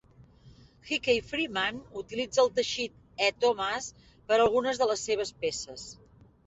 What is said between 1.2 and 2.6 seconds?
Freeman utilitza el